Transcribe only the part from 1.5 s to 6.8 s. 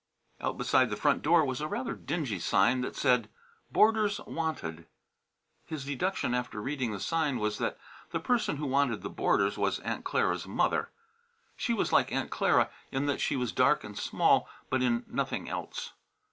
a rather dingy sign that said "Boarders Wanted." His deduction after